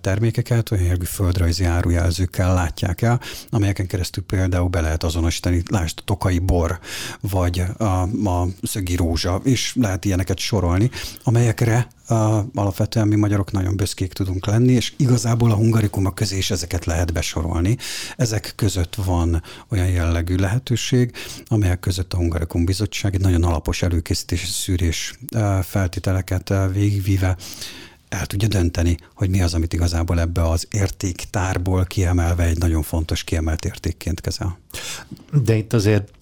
[0.00, 6.38] termékeket, olyan jellegű földrajzi árujelzőkkel látják el, amelyeken keresztül például be lehet azonosítani, lásd, tokai
[6.38, 6.78] bor,
[7.20, 7.84] vagy a,
[8.28, 8.48] a
[8.84, 10.90] szögi rózsa, és lehet ilyeneket sorolni,
[11.22, 12.16] amelyekre uh,
[12.54, 17.12] alapvetően mi magyarok nagyon büszkék tudunk lenni, és igazából a hungarikumok közé is ezeket lehet
[17.12, 17.76] besorolni.
[18.16, 21.12] Ezek között van olyan jellegű lehetőség,
[21.46, 27.36] amelyek között a Hungarikum Bizottság egy nagyon alapos előkészítési szűrés uh, feltételeket uh,
[28.08, 33.24] el tudja dönteni, hogy mi az, amit igazából ebbe az értéktárból kiemelve egy nagyon fontos
[33.24, 34.58] kiemelt értékként kezel.
[35.44, 36.12] De itt azért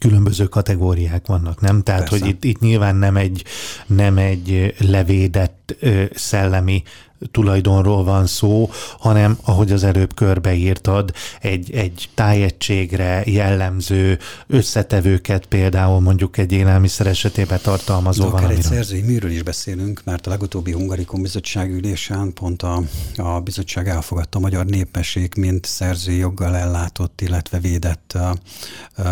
[0.00, 1.82] különböző kategóriák vannak, nem?
[1.82, 2.18] Tehát, Persze.
[2.18, 3.44] hogy itt, itt nyilván nem egy,
[3.86, 5.76] nem egy levédett
[6.14, 6.82] szellemi
[7.30, 16.36] tulajdonról van szó, hanem ahogy az előbb körbeírtad, egy, egy tájegységre jellemző összetevőket például mondjuk
[16.36, 21.22] egy élelmiszer esetében tartalmazó De akár egy szerzői műről is beszélünk, mert a legutóbbi Hungarikum
[21.22, 22.82] bizottság ülésen pont a,
[23.16, 28.36] a bizottság elfogadta a magyar népmesék, mint szerzői joggal ellátott, illetve védett a, a,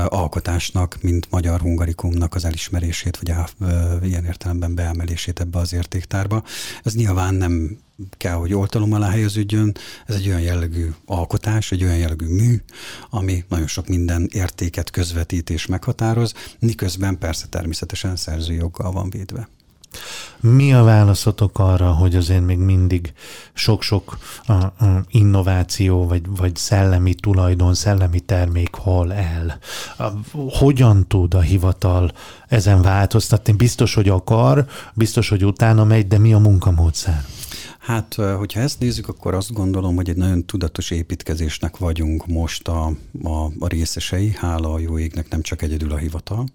[0.08, 3.68] alkotásnak, mint magyar hungarikumnak az elismerését, vagy a, a,
[4.02, 6.42] ilyen értelemben beemelését ebbe az értéktárba.
[6.82, 7.78] Ez nyilván nem
[8.16, 9.76] kell, hogy oltalom alá helyeződjön.
[10.06, 12.62] Ez egy olyan jellegű alkotás, egy olyan jellegű mű,
[13.10, 19.48] ami nagyon sok minden értéket közvetít és meghatároz, miközben persze természetesen szerzőjoggal van védve.
[20.40, 23.12] Mi a válaszotok arra, hogy azért még mindig
[23.52, 24.18] sok-sok
[25.08, 29.58] innováció, vagy, vagy szellemi tulajdon, szellemi termék hal el?
[30.32, 32.12] Hogyan tud a hivatal
[32.48, 33.52] ezen változtatni?
[33.52, 37.24] Biztos, hogy akar, biztos, hogy utána megy, de mi a munkamódszer?
[37.86, 42.86] Hát, hogyha ezt nézzük, akkor azt gondolom, hogy egy nagyon tudatos építkezésnek vagyunk most a,
[43.22, 46.46] a, a részesei, hála a jó égnek nem csak egyedül a hivatal,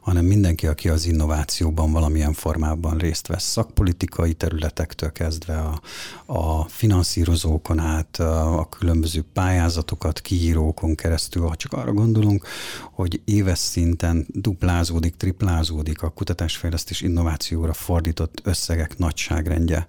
[0.00, 5.80] hanem mindenki, aki az innovációban valamilyen formában részt vesz, szakpolitikai területektől kezdve a,
[6.26, 12.46] a finanszírozókon át, a különböző pályázatokat, kiírókon keresztül, ha csak arra gondolunk,
[12.94, 19.86] hogy éves szinten duplázódik, triplázódik a kutatásfejlesztés innovációra fordított összegek nagyságrendje.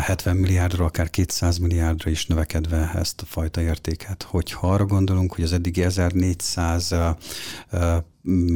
[0.00, 4.22] 70 milliárdra, akár 200 milliárdra is növekedve ezt a fajta értéket.
[4.22, 6.94] Hogyha arra gondolunk, hogy az eddigi 1400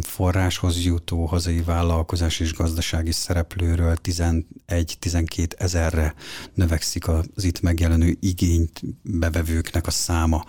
[0.01, 6.15] forráshoz jutó hazai vállalkozás és gazdasági szereplőről 11-12 ezerre
[6.55, 10.45] növekszik az itt megjelenő igényt bevevőknek a száma,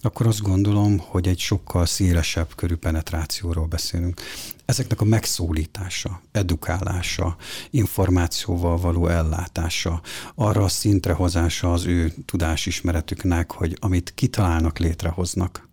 [0.00, 4.20] akkor azt gondolom, hogy egy sokkal szélesebb körű penetrációról beszélünk.
[4.64, 7.36] Ezeknek a megszólítása, edukálása,
[7.70, 10.00] információval való ellátása,
[10.34, 15.68] arra a szintre hozása az ő tudásismeretüknek, hogy amit kitalálnak, létrehoznak,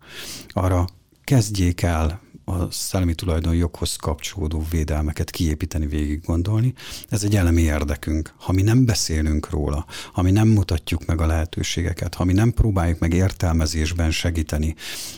[0.48, 0.86] arra
[1.24, 6.74] kezdjék el a szellemi tulajdonjoghoz kapcsolódó védelmeket kiépíteni, végig gondolni.
[7.08, 8.34] Ez egy elemi érdekünk.
[8.38, 12.52] Ha mi nem beszélünk róla, ha mi nem mutatjuk meg a lehetőségeket, ha mi nem
[12.52, 14.74] próbáljuk meg értelmezésben segíteni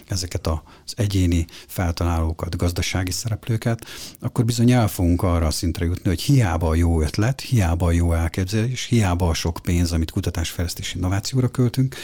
[0.08, 3.86] ezeket az egyéni feltalálókat, gazdasági szereplőket,
[4.20, 7.92] akkor bizony el fogunk arra a szintre jutni, hogy hiába a jó ötlet, hiába a
[7.92, 11.96] jó elképzelés, hiába a sok pénz, amit kutatásfejlesztési innovációra költünk,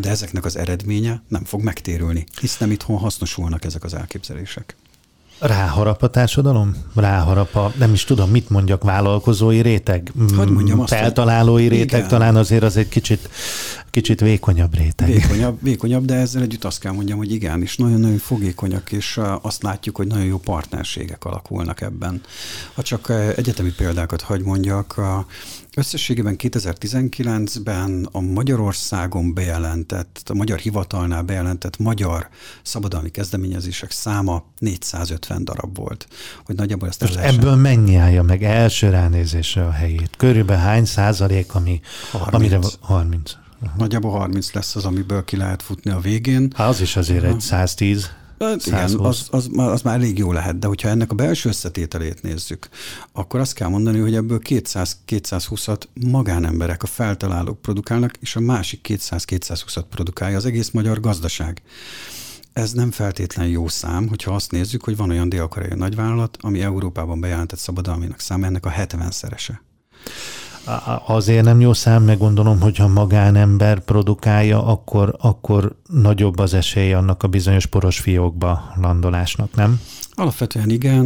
[0.00, 4.76] de ezeknek az eredménye nem fog megtérülni, hisz nem itthon hasznosulnak ezek az elképzelések.
[5.38, 6.76] Ráharap a társadalom?
[6.94, 10.12] Ráharap a, nem is tudom, mit mondjak, vállalkozói réteg?
[10.36, 11.72] Hogy mondjam azt, Feltalálói hogy...
[11.72, 12.08] réteg igen.
[12.08, 13.28] talán azért az egy kicsit,
[13.90, 15.06] kicsit vékonyabb réteg.
[15.06, 19.62] Vékonyabb, vékonyabb, de ezzel együtt azt kell mondjam, hogy igen, és nagyon-nagyon fogékonyak, és azt
[19.62, 22.20] látjuk, hogy nagyon jó partnerségek alakulnak ebben.
[22.74, 25.00] Ha csak egyetemi példákat hagy mondjak,
[25.78, 32.28] Összességében 2019-ben a Magyarországon bejelentett, a magyar hivatalnál bejelentett magyar
[32.62, 36.08] szabadalmi kezdeményezések száma 450 darab volt.
[36.44, 40.10] Hogy nagyjából ezt Most ebből mennyi állja meg első ránézésre a helyét?
[40.16, 41.80] Körülbelül hány százalék, ami,
[42.12, 42.34] 30.
[42.34, 43.32] amire 30?
[43.62, 43.78] Uh-huh.
[43.78, 46.52] Nagyjából 30 lesz az, amiből ki lehet futni a végén.
[46.56, 48.10] Hát az is azért egy 110.
[48.38, 52.22] Hát igen, az, az, az már elég jó lehet, de hogyha ennek a belső összetételét
[52.22, 52.68] nézzük,
[53.12, 59.84] akkor azt kell mondani, hogy ebből 200-220-at magánemberek, a feltalálók produkálnak, és a másik 200-220-at
[59.90, 61.62] produkálja az egész magyar gazdaság.
[62.52, 67.20] Ez nem feltétlen jó szám, hogyha azt nézzük, hogy van olyan dél-koreai nagyvállalat, ami Európában
[67.20, 69.58] bejelentett szabadalminak száma ennek a 70-szerese
[71.06, 77.22] azért nem jó szám, meg gondolom, hogyha magánember produkálja, akkor, akkor nagyobb az esély annak
[77.22, 79.80] a bizonyos poros fiókba landolásnak, nem?
[80.18, 81.04] Alapvetően igen,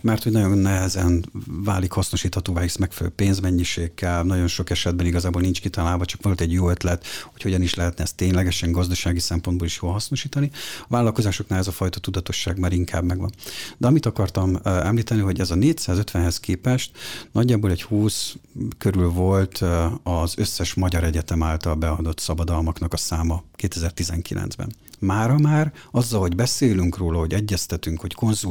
[0.00, 5.60] mert hogy nagyon nehezen válik hasznosíthatóvá, hisz megfelelő pénzmennyiség kell, nagyon sok esetben igazából nincs
[5.60, 9.78] kitalálva, csak volt egy jó ötlet, hogy hogyan is lehetne ezt ténylegesen gazdasági szempontból is
[9.82, 10.50] jól hasznosítani.
[10.82, 13.32] A vállalkozásoknál ez a fajta tudatosság már inkább megvan.
[13.76, 16.90] De amit akartam említeni, hogy ez a 450-hez képest
[17.32, 18.34] nagyjából egy 20
[18.78, 19.64] körül volt
[20.02, 24.74] az összes magyar egyetem által beadott szabadalmaknak a száma 2019-ben.
[24.98, 28.44] Mára már azzal, hogy beszélünk róla, hogy egyeztetünk, hogy konzultálunk,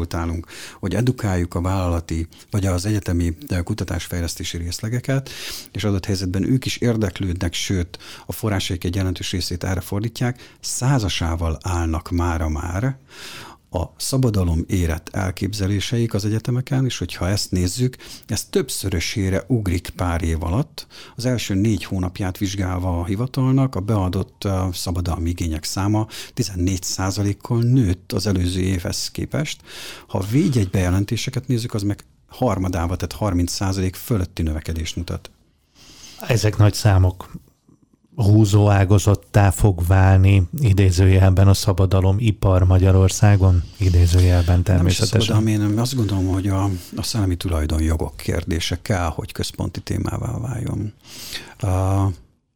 [0.79, 5.29] hogy edukáljuk a vállalati vagy az egyetemi kutatásfejlesztési részlegeket,
[5.71, 11.57] és adott helyzetben ők is érdeklődnek, sőt a forrásaik egy jelentős részét erre fordítják, százasával
[11.61, 12.97] állnak mára már
[13.75, 17.95] a szabadalom érett elképzeléseik az egyetemeken, és hogyha ezt nézzük,
[18.27, 20.87] ez többszörösére ugrik pár év alatt.
[21.15, 28.27] Az első négy hónapját vizsgálva a hivatalnak a beadott szabadalmi igények száma 14%-kal nőtt az
[28.27, 29.61] előző évhez képest.
[30.07, 35.31] Ha védjegy bejelentéseket nézzük, az meg harmadával, tehát 30% fölötti növekedést mutat.
[36.19, 37.31] Ezek nagy számok
[38.15, 43.63] húzóágazottá fog válni idézőjelben a szabadalom ipar Magyarországon?
[43.77, 45.35] Idézőjelben természetesen.
[45.35, 46.63] Nem is szabadalom, én azt gondolom, hogy a,
[46.95, 50.93] a szellemi tulajdonjogok kérdése kell, hogy központi témává váljon.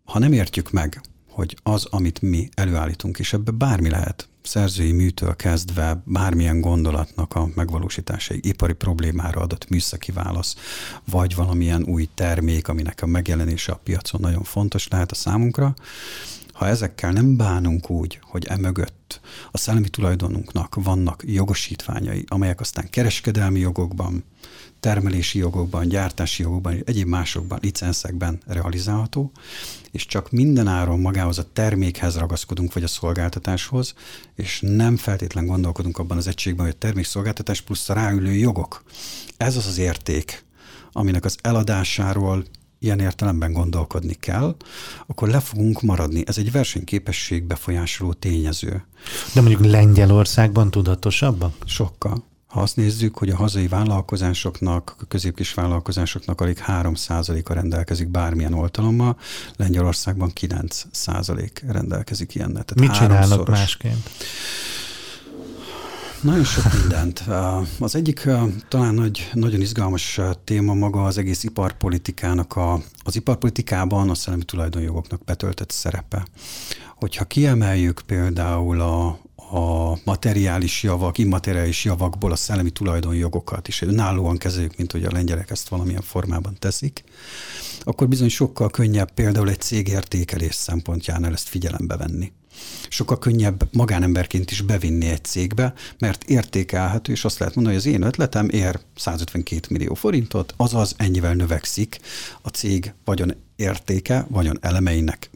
[0.06, 5.36] Ha nem értjük meg, hogy az, amit mi előállítunk, és ebbe bármi lehet, szerzői műtől
[5.36, 10.56] kezdve bármilyen gondolatnak a megvalósítása, egy ipari problémára adott műszaki válasz,
[11.06, 15.74] vagy valamilyen új termék, aminek a megjelenése a piacon nagyon fontos lehet a számunkra,
[16.60, 19.20] ha ezekkel nem bánunk úgy, hogy emögött
[19.52, 24.24] a szellemi tulajdonunknak vannak jogosítványai, amelyek aztán kereskedelmi jogokban,
[24.80, 29.32] termelési jogokban, gyártási jogokban és egyéb másokban, licenszekben realizálható,
[29.92, 33.94] és csak minden áron magához a termékhez ragaszkodunk, vagy a szolgáltatáshoz,
[34.36, 38.84] és nem feltétlen gondolkodunk abban az egységben, hogy a termékszolgáltatás plusz a ráülő jogok.
[39.38, 40.46] Ez az az érték,
[40.92, 42.44] aminek az eladásáról
[42.80, 44.56] ilyen értelemben gondolkodni kell,
[45.08, 46.24] akkor le fogunk maradni.
[46.26, 48.86] Ez egy versenyképesség befolyásoló tényező.
[49.34, 51.54] De mondjuk Lengyelországban tudatosabban?
[51.66, 52.28] Sokkal.
[52.48, 59.18] Ha azt nézzük, hogy a hazai vállalkozásoknak, a középkis vállalkozásoknak alig 3%-a rendelkezik bármilyen oltalommal,
[59.56, 62.64] Lengyelországban 9% rendelkezik ilyennel.
[62.64, 64.10] Tehát Mit csinálnak másként?
[66.22, 67.24] Nagyon sok mindent.
[67.80, 68.28] Az egyik
[68.68, 75.24] talán nagy, nagyon izgalmas téma maga az egész iparpolitikának, a, az iparpolitikában a szellemi tulajdonjogoknak
[75.24, 76.28] betöltött szerepe.
[76.96, 84.78] Hogyha kiemeljük például a, a materiális javak, immateriális javakból a szellemi tulajdonjogokat is nálóan kezeljük,
[84.78, 87.04] mint hogy a lengyelek ezt valamilyen formában teszik,
[87.84, 92.32] akkor bizony sokkal könnyebb például egy cég értékelés szempontjánál ezt figyelembe venni
[92.90, 97.94] sokkal könnyebb magánemberként is bevinni egy cégbe, mert értékelhető, és azt lehet mondani, hogy az
[97.94, 102.00] én ötletem ér 152 millió forintot, azaz ennyivel növekszik
[102.42, 105.30] a cég vagyon értéke, vagyon elemeinek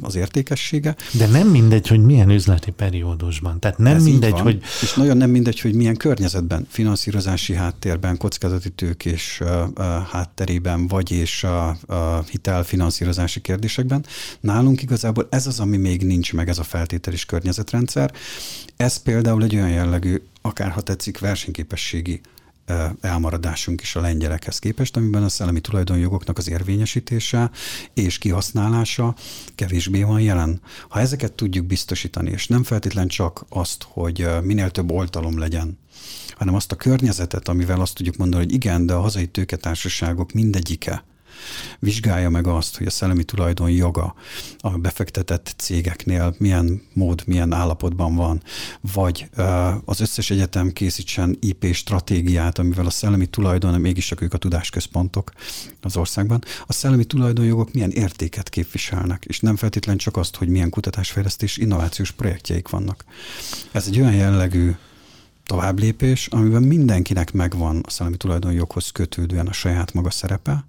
[0.00, 0.96] az értékessége.
[1.12, 3.60] De nem mindegy, hogy milyen üzleti periódusban.
[3.60, 4.62] Tehát nem Ez mindegy, hogy...
[4.82, 9.40] És nagyon nem mindegy, hogy milyen környezetben, finanszírozási háttérben, kockázati tőkés
[10.10, 14.04] hátterében, vagy és a, a hitelfinanszírozási kérdésekben.
[14.40, 18.12] Nálunk igazából ez az, ami még nincs meg, ez a feltételis környezetrendszer.
[18.76, 22.20] Ez például egy olyan jellegű, akár ha tetszik, versenyképességi
[23.00, 27.50] elmaradásunk is a lengyelekhez képest, amiben a szellemi tulajdonjogoknak az érvényesítése
[27.94, 29.14] és kihasználása
[29.54, 30.60] kevésbé van jelen.
[30.88, 35.78] Ha ezeket tudjuk biztosítani, és nem feltétlen csak azt, hogy minél több oltalom legyen,
[36.30, 41.04] hanem azt a környezetet, amivel azt tudjuk mondani, hogy igen, de a hazai tőketársaságok mindegyike
[41.78, 44.14] vizsgálja meg azt, hogy a szellemi tulajdon joga
[44.58, 48.42] a befektetett cégeknél milyen mód, milyen állapotban van,
[48.92, 49.30] vagy
[49.84, 55.32] az összes egyetem készítsen IP stratégiát, amivel a szellemi tulajdon, mégis csak ők a tudásközpontok
[55.80, 60.70] az országban, a szellemi tulajdonjogok milyen értéket képviselnek, és nem feltétlen csak azt, hogy milyen
[60.70, 63.04] kutatásfejlesztés, innovációs projektjeik vannak.
[63.72, 64.72] Ez egy olyan jellegű
[65.48, 70.64] továbblépés, amiben mindenkinek megvan a szellemi tulajdonjoghoz kötődően a saját maga szerepe,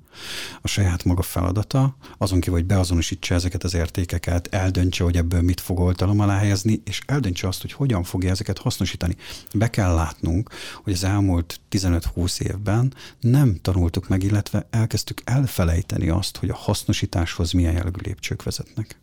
[0.62, 5.60] a saját maga feladata, azon kívül, hogy beazonosítsa ezeket az értékeket, eldöntse, hogy ebből mit
[5.60, 9.15] fog oltalom alá helyezni, és eldöntse azt, hogy hogyan fogja ezeket hasznosítani.
[9.54, 10.50] Be kell látnunk,
[10.84, 17.52] hogy az elmúlt 15-20 évben nem tanultuk meg, illetve elkezdtük elfelejteni azt, hogy a hasznosításhoz
[17.52, 19.00] milyen jellegű lépcsők vezetnek.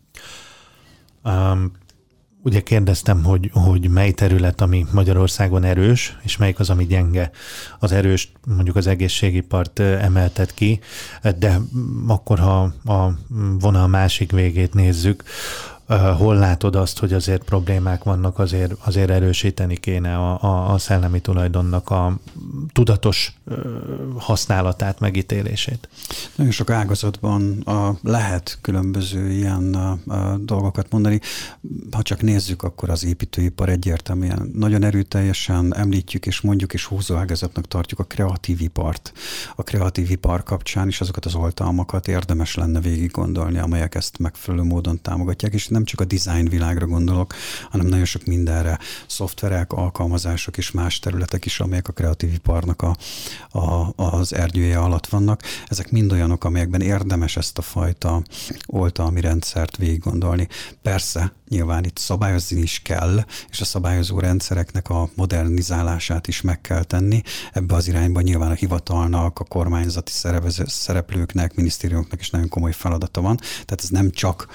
[1.23, 1.71] Um,
[2.47, 7.31] Ugye kérdeztem, hogy, hogy mely terület, ami Magyarországon erős, és melyik az, ami gyenge.
[7.79, 10.79] Az erős mondjuk az egészségipart emeltet ki,
[11.37, 11.59] de
[12.07, 13.13] akkor, ha a
[13.59, 15.23] vonal másik végét nézzük,
[15.95, 21.19] hol látod azt, hogy azért problémák vannak, azért, azért erősíteni kéne a, a, a szellemi
[21.19, 22.19] tulajdonnak a
[22.71, 23.33] tudatos
[24.17, 25.89] használatát, megítélését?
[26.35, 31.19] Nagyon sok ágazatban a, lehet különböző ilyen a, a dolgokat mondani.
[31.91, 37.67] Ha csak nézzük, akkor az építőipar egyértelműen nagyon erőteljesen említjük és mondjuk és húzó ágazatnak
[37.67, 39.11] tartjuk a kreatív ipart.
[39.55, 44.63] A kreatív ipar kapcsán is azokat az oltalmakat érdemes lenne végig gondolni, amelyek ezt megfelelő
[44.63, 47.33] módon támogatják, és nem csak a design világra gondolok,
[47.69, 52.95] hanem nagyon sok mindenre, szoftverek, alkalmazások és más területek is, amelyek a kreatív iparnak a,
[53.59, 55.41] a, az erdője alatt vannak.
[55.67, 58.21] Ezek mind olyanok, amelyekben érdemes ezt a fajta
[58.65, 60.47] oltalmi rendszert végig gondolni.
[60.81, 66.83] Persze, nyilván itt szabályozni is kell, és a szabályozó rendszereknek a modernizálását is meg kell
[66.83, 67.21] tenni.
[67.53, 70.11] Ebbe az irányba nyilván a hivatalnak, a kormányzati
[70.65, 73.37] szereplőknek, minisztériumoknak is nagyon komoly feladata van.
[73.37, 74.47] Tehát ez nem csak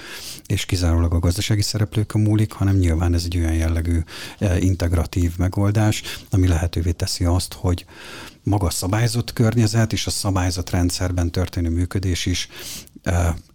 [0.45, 3.99] és kizárólag a gazdasági szereplőkön múlik, hanem nyilván ez egy olyan jellegű
[4.39, 7.85] e, integratív megoldás, ami lehetővé teszi azt, hogy
[8.43, 12.49] maga a szabályzott környezet és a szabályzott rendszerben történő működés is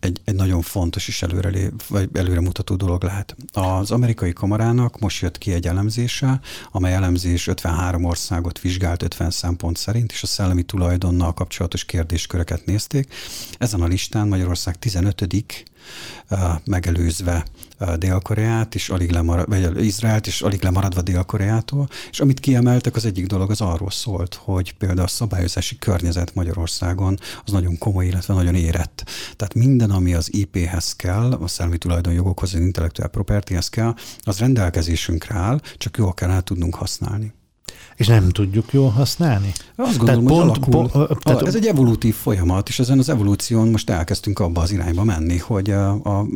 [0.01, 3.37] egy, egy nagyon fontos és előre, vagy előre mutató dolog lehet.
[3.53, 6.41] Az amerikai kamarának most jött ki egy elemzése,
[6.71, 13.15] amely elemzés 53 országot vizsgált 50 szempont szerint, és a szellemi tulajdonnal kapcsolatos kérdésköröket nézték.
[13.59, 15.21] Ezen a listán Magyarország 15
[16.65, 17.45] megelőzve
[17.99, 21.89] Dél-Koreát, és alig lemarad, vagy Izraelt, és alig lemaradva Dél-Koreától.
[22.11, 27.19] És amit kiemeltek, az egyik dolog az arról szólt, hogy például a szabályozási környezet Magyarországon
[27.45, 29.05] az nagyon komoly, illetve nagyon érett.
[29.37, 35.35] Tehát minden, ami az IP-hez kell, a szellemi tulajdonjogokhoz, az intellektuál propertyhez kell, az rendelkezésünkre
[35.35, 37.33] áll, csak jól kell tudnunk használni
[37.99, 39.53] és nem tudjuk jól használni.
[39.77, 43.09] Azt gondolom, tehát hogy pont, alakul, pont, tehát, ez egy evolútív folyamat, és ezen az
[43.09, 46.27] evolúción most elkezdtünk abba az irányba menni, hogy a, a,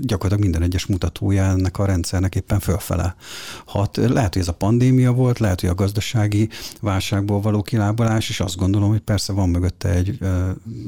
[0.00, 3.16] gyakorlatilag minden egyes mutatója ennek a rendszernek éppen fölfele
[3.64, 3.96] hat.
[3.96, 6.48] Lehet, hogy ez a pandémia volt, lehet, hogy a gazdasági
[6.80, 10.18] válságból való kilábalás, és azt gondolom, hogy persze van mögötte egy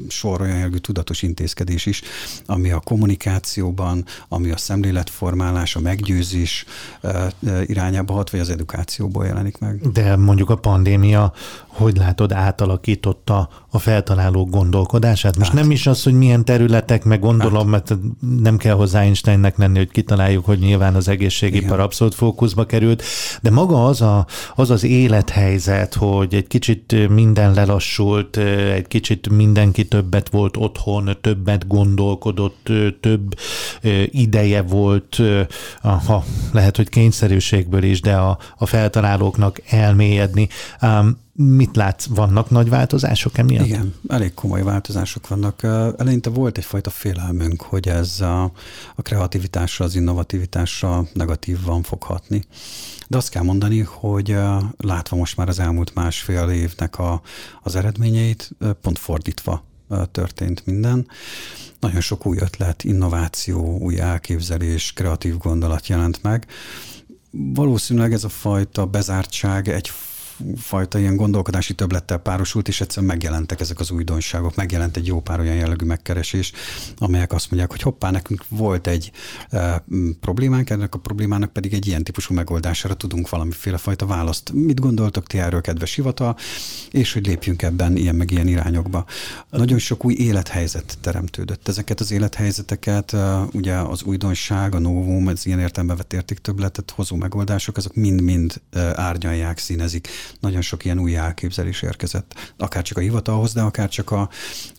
[0.07, 2.01] sor olyan jelgű tudatos intézkedés is,
[2.45, 6.65] ami a kommunikációban, ami a szemléletformálás, a meggyőzés
[7.65, 9.80] irányába hat, vagy az edukációból jelenik meg.
[9.83, 11.33] De mondjuk a pandémia,
[11.73, 15.37] hogy látod, átalakította a feltalálók gondolkodását?
[15.37, 15.61] Most hát.
[15.61, 17.89] nem is az, hogy milyen területek, meg gondolom, hát.
[17.89, 18.01] mert
[18.41, 23.03] nem kell hozzá Einsteinnek lenni, hogy kitaláljuk, hogy nyilván az egészségipar abszolút fókuszba került,
[23.41, 28.37] de maga az, a, az az élethelyzet, hogy egy kicsit minden lelassult,
[28.73, 32.69] egy kicsit mindenki többet volt otthon, többet gondolkodott,
[32.99, 33.35] több
[34.05, 35.21] ideje volt,
[35.81, 40.47] ha lehet, hogy kényszerűségből is, de a, a feltalálóknak elmélyedni.
[41.33, 43.65] Mit látsz, vannak nagy változások emiatt?
[43.65, 45.63] Igen, elég komoly változások vannak.
[45.97, 48.43] Eleinte volt egyfajta félelmünk, hogy ez a,
[48.95, 52.43] a kreativitásra, az innovativitásra negatívan fog hatni.
[53.07, 54.37] De azt kell mondani, hogy
[54.77, 57.21] látva most már az elmúlt másfél évnek a,
[57.61, 58.49] az eredményeit,
[58.81, 59.63] pont fordítva
[60.11, 61.07] történt minden.
[61.79, 66.45] Nagyon sok új ötlet, innováció, új elképzelés, kreatív gondolat jelent meg.
[67.31, 69.91] Valószínűleg ez a fajta bezártság egy
[70.57, 75.39] fajta ilyen gondolkodási töblettel párosult, és egyszerűen megjelentek ezek az újdonságok, megjelent egy jó pár
[75.39, 76.51] olyan jellegű megkeresés,
[76.97, 79.11] amelyek azt mondják, hogy hoppá, nekünk volt egy
[79.49, 79.83] e,
[80.19, 84.51] problémánk, ennek a problémának pedig egy ilyen típusú megoldására tudunk valamiféle fajta választ.
[84.53, 86.37] Mit gondoltok ti erről, kedves hivatal,
[86.91, 89.05] és hogy lépjünk ebben ilyen meg ilyen irányokba.
[89.49, 91.67] Nagyon sok új élethelyzet teremtődött.
[91.67, 93.15] Ezeket az élethelyzeteket,
[93.51, 98.61] ugye az újdonság, a novum, az ilyen értelembe vett értéktöbletet hozó megoldások, azok mind-mind
[98.95, 100.07] árnyalják, színezik
[100.39, 104.29] nagyon sok ilyen új elképzelés érkezett, akár csak a hivatalhoz, de akár csak a,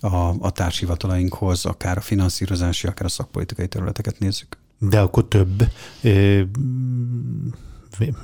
[0.00, 4.57] a, a társhivatalainkhoz, akár a finanszírozási, akár a szakpolitikai területeket nézzük.
[4.78, 5.62] De akkor több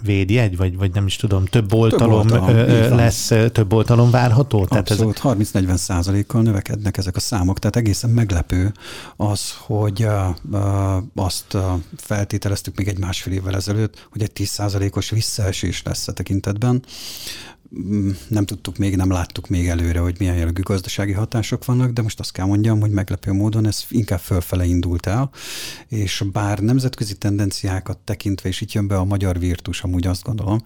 [0.02, 4.66] védjegy, vagy, vagy nem is tudom, több oltalom, több oltalom lesz, több oltalom várható?
[4.70, 5.50] Abszolút, tehát ez...
[5.52, 8.72] 30-40 százalékkal növekednek ezek a számok, tehát egészen meglepő
[9.16, 10.06] az, hogy
[11.14, 11.56] azt
[11.96, 16.82] feltételeztük még egy másfél évvel ezelőtt, hogy egy 10 százalékos visszaesés lesz a tekintetben.
[17.76, 22.02] Mm, nem tudtuk még, nem láttuk még előre, hogy milyen jellegű gazdasági hatások vannak, de
[22.02, 25.30] most azt kell mondjam, hogy meglepő módon ez inkább fölfele indult el,
[25.88, 30.62] és bár nemzetközi tendenciákat tekintve, és itt jön be a magyar virtus, amúgy azt gondolom,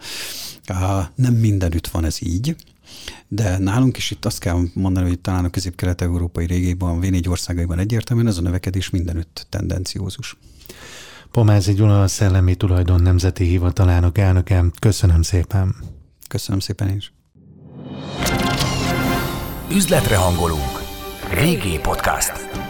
[1.15, 2.57] nem mindenütt van ez így,
[3.29, 8.29] de nálunk is itt azt kell mondani, hogy talán a közép-kelet-európai régióban, V4 országaiban egyértelműen
[8.29, 10.37] ez a növekedés mindenütt tendenciózus.
[11.31, 14.65] Pomázi Gyula a Szellemi Tulajdon Nemzeti Hivatalának elnöke.
[14.79, 16.01] Köszönöm szépen!
[16.33, 17.13] Köszönöm szépen is.
[19.71, 20.83] Üzletre hangolunk.
[21.31, 22.62] Régi podcast.